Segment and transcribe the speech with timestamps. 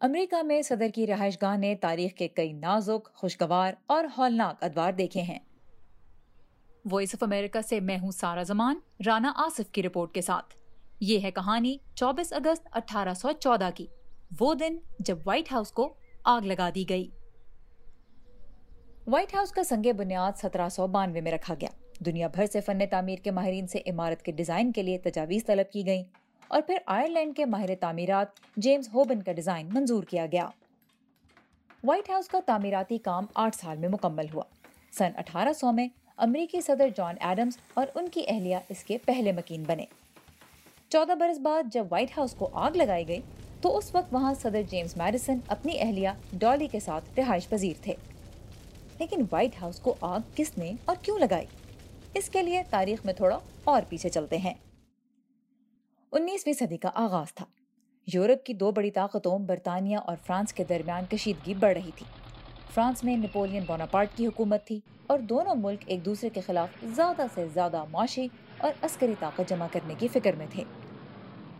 [0.00, 4.92] امریکہ میں صدر کی رہائش گاہ نے تاریخ کے کئی نازک، خوشگوار اور ہولناک ادوار
[4.92, 5.38] دیکھے ہیں۔
[6.90, 10.54] وائس آف امریکہ سے میں ہوں سارا زمان، رانا آصف کی رپورٹ کے ساتھ۔
[11.00, 13.86] یہ ہے کہانی چوبیس اگست اٹھارہ سو چودہ کی۔
[14.40, 17.10] وہ دن جب وائٹ ہاؤس کو آگ لگا دی گئی۔
[19.06, 21.68] وائٹ ہاؤس کا سنگ بنیاد سترہ سو بانوے میں رکھا گیا۔
[21.98, 25.72] دنیا بھر سے فن تعمیر کے ماہرین سے عمارت کے ڈیزائن کے لیے تجاویز طلب
[25.72, 26.04] کی گئیں۔
[26.48, 28.26] اور پھر آئرلینڈ کے ماہر تعمیرات
[28.56, 30.48] جیمز ہوبن کا ڈیزائن منظور کیا گیا۔
[31.84, 34.42] وائٹ ہاؤس کا تعمیراتی کام آٹھ سال میں مکمل ہوا۔
[34.92, 39.32] سن اٹھارہ سو میں امریکی صدر جان ایڈمز اور ان کی اہلیہ اس کے پہلے
[39.32, 39.84] مکین بنے۔
[40.88, 43.20] چودہ برس بعد جب وائٹ ہاؤس کو آگ لگائی گئی،
[43.60, 47.94] تو اس وقت وہاں صدر جیمز میڈیسن اپنی اہلیہ ڈالی کے ساتھ رہائش پذیر تھے۔
[48.98, 51.46] لیکن وائٹ ہاؤس کو آگ کس نے اور کیوں لگائی؟
[52.14, 54.54] اس کے لیے تاریخ میں تھوڑا اور پیچھے چلتے ہیں۔
[56.16, 57.44] انیسویں صدی کا آغاز تھا۔
[58.12, 62.06] یورپ کی دو بڑی طاقتوں برطانیہ اور فرانس کے درمیان کشیدگی بڑھ رہی تھی۔
[62.74, 67.22] فرانس میں نیپولین بوناپارٹ کی حکومت تھی اور دونوں ملک ایک دوسرے کے خلاف زیادہ
[67.34, 68.28] سے زیادہ معاشی
[68.58, 70.64] اور عسکری طاقت جمع کرنے کی فکر میں تھے۔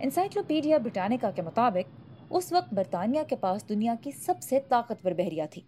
[0.00, 5.44] انسائکلوپیڈیا برٹانیکا کے مطابق اس وقت برطانیہ کے پاس دنیا کی سب سے طاقتور بحریہ
[5.50, 5.62] تھی۔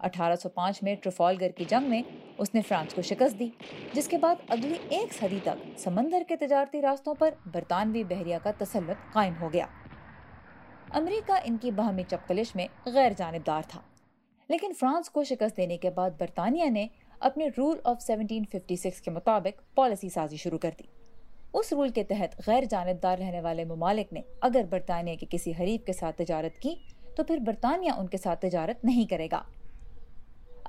[0.00, 2.02] اٹھارہ سو پانچ میں ٹرفالگر کی جنگ میں
[2.38, 3.48] اس نے فرانس کو شکست دی،
[3.92, 8.50] جس کے بعد اگلی ایک صدی تک سمندر کے تجارتی راستوں پر برطانوی بحریہ کا
[8.58, 9.66] تسلط قائم ہو گیا۔
[10.90, 13.80] امریکہ ان کی باہمی چپکلش میں غیر جانبدار تھا۔
[14.48, 16.86] لیکن فرانس کو شکست دینے کے بعد برطانیہ نے
[17.20, 20.84] اپنے rule of seventeen fifty six کے مطابق پالیسی سازی شروع کر دی۔
[21.52, 25.84] اس رول کے تحت غیر جانبدار رہنے والے ممالک نے اگر برطانیہ کے کسی حریف
[25.84, 26.74] کے ساتھ تجارت کی،
[27.16, 29.42] تو پھر برطانیہ ان کے ساتھ تجارت نہیں کرے گا۔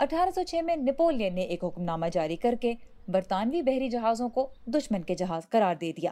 [0.02, 2.74] اٹھارہ سو چھ میں نیپولین نے ایک حکم نامہ جاری کر کے
[3.08, 6.12] برطانوی بحری جہازوں کو دشمن کے جہاز قرار دے دیا۔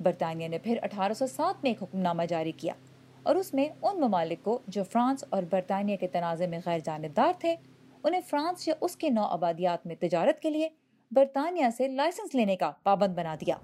[0.00, 2.74] برطانیہ نے پھر اٹھارہ سو سات میں ایک حکم نامہ جاری کیا
[3.22, 7.32] اور اس میں ان ممالک کو جو فرانس اور برطانیہ کے تنازع میں غیر جانبدار
[7.38, 7.56] تھے،
[8.04, 10.68] انہیں فرانس یا اس کے نو آبادیات میں تجارت کے لیے
[11.10, 13.56] برطانیہ سے لائسنس لینے کا پابند بنا دیا۔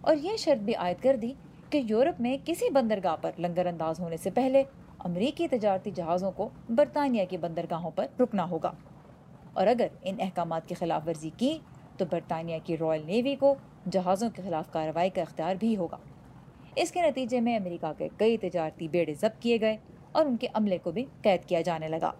[0.00, 1.32] اور یہ شرط بھی عائد کر دی
[1.70, 4.62] کہ یورپ میں کسی بندرگاہ پر لنگر انداز ہونے سے پہلے
[5.04, 8.72] امریکی تجارتی جہازوں کو برطانیہ کی بندرگاہوں پر رکنا ہوگا۔
[9.52, 11.58] اور اگر ان احکامات کی خلاف ورزی کی،
[11.96, 13.54] تو برطانیہ کی رائل نیوی کو
[13.90, 15.96] جہازوں کے خلاف کارروائی کا اختیار بھی ہوگا۔
[16.76, 19.76] اس کے نتیجے میں امریکہ کے کئی تجارتی بیڑے ضبط کیے گئے
[20.12, 22.12] اور ان کے عملے کو بھی قید کیا جانے لگا۔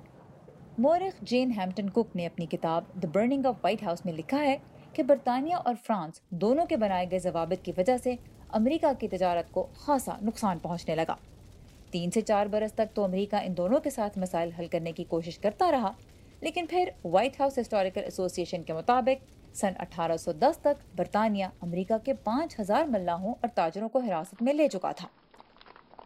[0.79, 4.57] مورخ جین ہیمپٹن کک نے اپنی کتاب the burning of White House میں لکھا ہے
[4.93, 8.15] کہ برطانیہ اور فرانس دونوں کے بنائے گئے ضوابط کی وجہ سے
[8.49, 11.15] امریکہ کی تجارت کو خاصا نقصان پہنچنے لگا۔
[11.95, 15.05] تین سے چار برس تک تو امریکہ ان دونوں کے ساتھ مسائل حل کرنے کی
[15.05, 15.93] کوشش کرتا رہا۔
[16.41, 19.25] لیکن پھر وائٹ ہاؤس ہسٹوریکل ایسوسیشن کے مطابق
[19.57, 24.43] سن اٹھارہ سو دس تک برطانیہ امریکہ کے پانچ ہزار ملاحوں اور تاجروں کو حراست
[24.43, 25.09] میں لے چکا تھا۔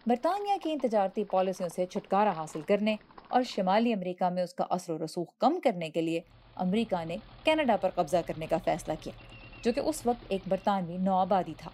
[0.07, 2.97] برطانیہ کی ان تجارتی پالیسیوں سے چھٹکارا حاصل کرنے
[3.29, 6.21] اور شمالی امریکہ میں اس کا اثر و رسوخ کم کرنے کے لیے
[6.57, 9.13] امریکہ نے کینیڈا پر قبضہ کرنے کا فیصلہ کیا،
[9.65, 11.71] جو کہ اس وقت ایک برطانوی نو آبادی تھا۔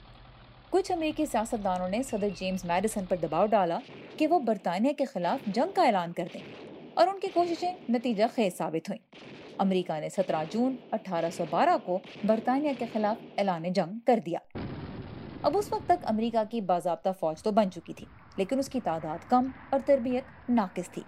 [0.75, 3.79] کچھ امریکی سیاستدانوں نے صدر جیمز میڈیسن پر دباؤ ڈالا
[4.19, 6.41] کہ وہ برطانیہ کے خلاف جنگ کا اعلان کر دیں
[6.95, 8.99] اور ان کی کوششیں نتیجہ خیز ثابت ہوئیں۔
[9.59, 14.39] امریکہ نے سترہ جون اٹھارہ سو بارہ کو برطانیہ کے خلاف اعلان جنگ کر دیا۔
[15.43, 18.07] اب اس وقت تک امریکہ کی باضابطہ فوج تو بن چکی تھی،
[18.37, 21.03] لیکن اس کی تعداد کم اور تربیت ناقص تھی۔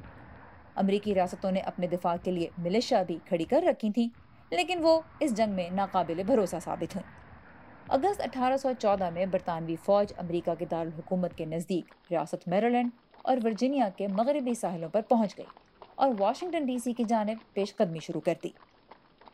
[0.76, 4.08] امریکی ریاستوں نے اپنے دفاع کے لیے ملیشیا بھی کھڑی کر رکھی تھیں،
[4.50, 7.25] لیکن وہ اس جنگ میں ناقابل بھروسہ ثابت ہوئیں۔
[7.88, 12.90] اگست اٹھارہ سو چودہ میں برطانوی فوج امریکہ کے دارالحکومت کے نزدیک ریاست میرولینڈ
[13.22, 15.44] اور ورجینیا کے مغربی ساحلوں پر پہنچ گئی
[15.94, 18.48] اور واشنگٹن ڈی سی کی جانب پیش قدمی شروع کر دی۔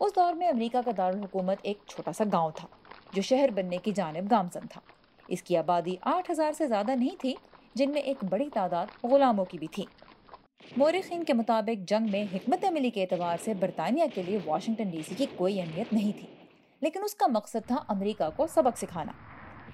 [0.01, 2.69] اس دور میں امریکہ کا دارالحکومت ایک چھوٹا سا گاؤں تھا
[3.13, 4.81] جو شہر بننے کی جانب گامزن تھا۔
[5.29, 7.35] اس کی آبادی آٹھ ہزار سے زیادہ نہیں تھی،
[7.75, 9.85] جن میں ایک بڑی تعداد غلاموں کی بھی تھی۔
[10.77, 15.03] مورخین کے مطابق، جنگ میں حکمت عملی کے اعتبار سے برطانیہ کے لیے واشنگٹن ڈی
[15.09, 16.42] سی کی کوئی اہمیت نہیں تھی۔
[16.83, 19.13] لیکن اس کا مقصد تھا امریکہ کو سبق سکھانا۔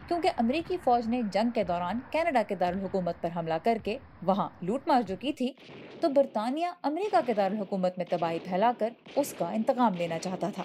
[0.09, 4.49] کیونکہ امریکی فوج نے جنگ کے دوران کینیڈا کے دارالحکومت پر حملہ کر کے وہاں
[4.63, 5.53] لوٹ مار جو کی تھی،
[6.01, 10.63] تو برطانیہ امریکہ کے دارالحکومت میں تباہی پھیلا کر اس کا انتقام لینا چاہتا تھا۔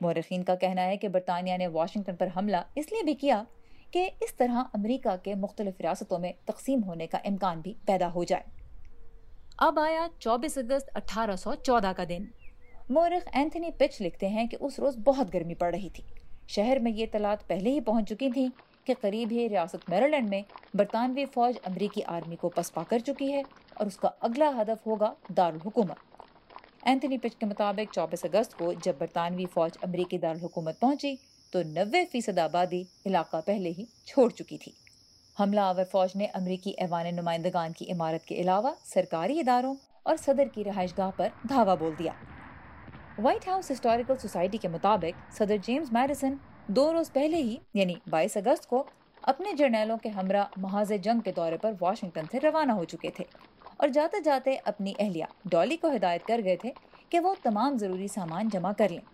[0.00, 3.42] مورخین کا کہنا ہے کہ برطانیہ نے واشنگٹن پر حملہ اس لیے بھی کیا
[3.90, 8.24] کہ اس طرح امریکہ کے مختلف ریاستوں میں تقسیم ہونے کا امکان بھی پیدا ہو
[8.24, 8.42] جائے۔
[9.58, 12.24] اب آیا چوبیس اگست اٹھارہ سو چودہ کا دن۔
[12.90, 16.02] مورخ اینتھنی پچ لکھتے ہیں کہ اس روز بہت گرمی پڑ رہی تھی۔
[16.48, 18.48] شہر میں یہ اطلاعات پہلے ہی پہنچ چکی تھیں
[18.86, 20.42] کہ قریب ہی ریاست میرلینڈ میں
[20.74, 23.42] برطانوی فوج امریکی آرمی کو پسپا کر چکی ہے
[23.76, 25.96] اور اس کا اگلا ہدف ہوگا دارالحکومت۔
[26.82, 31.14] اینتھنی پچ کے مطابق چوبیس اگست کو جب برطانوی فوج امریکی دارالحکومت پہنچی
[31.52, 34.72] تو نوے فیصد آبادی علاقہ پہلے ہی چھوڑ چکی تھی۔
[35.40, 40.48] حملہ آور فوج نے امریکی ایوان نمائندگان کی عمارت کے علاوہ سرکاری اداروں اور صدر
[40.54, 42.12] کی رہائش گاہ پر دھاوا بول دیا۔
[43.18, 46.34] وائٹ ہاؤس ہسٹوریکل سوسائٹی کے مطابق صدر جیمز میڈیسن
[46.66, 48.82] دو روز پہلے ہی یعنی بائیس اگست کو،
[49.22, 53.24] اپنے جرنیلوں کے ہمراہ محاذ جنگ کے دورے پر واشنگٹن سے روانہ ہو چکے تھے
[53.76, 56.70] اور جاتے جاتے اپنی اہلیہ ڈالی کو ہدایت کر گئے تھے
[57.12, 59.04] کہ وہ تمام ضروری سامان جمع کر لیں۔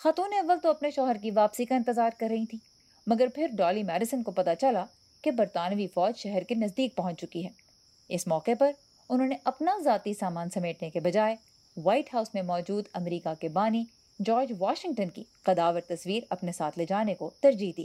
[0.00, 2.58] خاتون اول تو اپنے شوہر کی واپسی کا انتظار کر رہی تھی
[3.06, 4.84] مگر پھر ڈالی میڈیسن کو پتا چلا
[5.24, 7.50] کہ برطانوی فوج شہر کے نزدیک پہنچ چکی ہے۔
[8.10, 8.70] اس موقع پر
[9.10, 11.36] انہوں نے اپنا ذاتی سامان سمیٹنے کے بجائے
[11.76, 13.84] وائٹ ہاؤس میں موجود امریکہ کے بانی
[14.20, 17.84] جارج واشنگٹن کی قداور تصویر اپنے ساتھ لے جانے کو ترجیح دی۔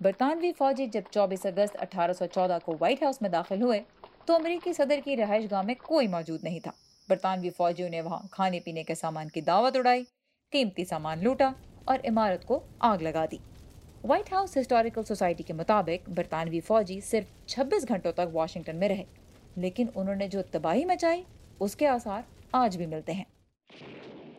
[0.00, 3.80] برطانوی فوجی جب چوبیس اگست اٹھارہ سو چودہ کو وائٹ ہاؤس میں داخل ہوئے،
[4.24, 6.70] تو امریکی صدر کی رہائش گاہ میں کوئی موجود نہیں تھا۔
[7.08, 10.04] برطانوی فوجیوں نے وہاں کھانے پینے کے سامان کی دعوت اڑائی،
[10.52, 11.50] قیمتی سامان لوٹا
[11.84, 13.36] اور عمارت کو آگ لگا دی۔
[14.04, 19.04] وائٹ ہاؤس ہسٹوریکل سوسائٹی کے مطابق برطانوی فوجی صرف چھبیس گھنٹوں تک واشنگٹن میں رہے،
[19.56, 21.22] لیکن انہوں نے جو تباہی مچائی،
[21.60, 23.24] اس کے آثار آج بھی ملتے ہیں۔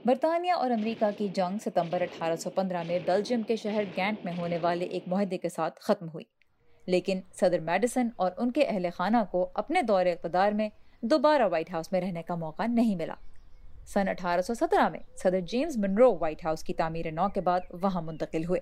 [0.05, 4.33] برطانیہ اور امریکہ کی جنگ ستمبر اٹھارہ سو پندرہ میں بیلجیم کے شہر گینٹ میں
[4.37, 6.25] ہونے والے ایک معاہدے کے ساتھ ختم ہوئی۔
[6.85, 10.69] لیکن صدر میڈیسن اور ان کے اہل خانہ کو اپنے دور اقتدار میں
[11.01, 13.13] دوبارہ وائٹ ہاؤس میں رہنے کا موقع نہیں ملا۔
[13.87, 17.59] سن اٹھارہ سو سترہ میں صدر جیمز منرو وائٹ ہاؤس کی تعمیر نو کے بعد
[17.81, 18.59] وہاں منتقل ہوئے۔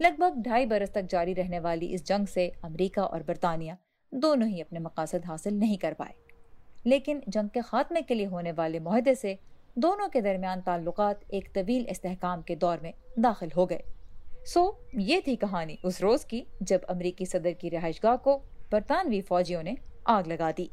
[0.00, 3.72] لگ بھگ ڈھائی برس تک جاری رہنے والی اس جنگ سے امریکہ اور برطانیہ
[4.12, 6.25] دونوں ہی اپنے مقاصد حاصل نہیں کر پائے۔
[6.86, 9.34] لیکن جنگ کے خاتمے کے لیے ہونے والے معاہدے سے
[9.74, 13.78] دونوں کے درمیان تعلقات ایک طویل استحکام کے دور میں داخل ہو گئے۔
[14.46, 18.38] سو، یہ تھی کہانی اس روز کی جب امریکی صدر کی رہائش گاہ کو
[18.70, 19.74] برطانوی فوجیوں نے
[20.04, 20.66] آگ لگا دی۔